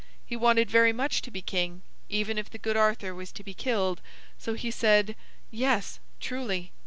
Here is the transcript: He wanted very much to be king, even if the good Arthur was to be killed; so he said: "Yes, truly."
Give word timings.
He 0.25 0.35
wanted 0.35 0.67
very 0.67 0.91
much 0.91 1.21
to 1.21 1.29
be 1.29 1.43
king, 1.43 1.83
even 2.09 2.39
if 2.39 2.49
the 2.49 2.57
good 2.57 2.75
Arthur 2.75 3.13
was 3.13 3.31
to 3.33 3.43
be 3.43 3.53
killed; 3.53 4.01
so 4.39 4.55
he 4.55 4.71
said: 4.71 5.15
"Yes, 5.51 5.99
truly." 6.19 6.71